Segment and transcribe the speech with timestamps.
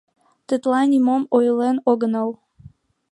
[0.47, 2.29] Тетла нимом ойлен огынал.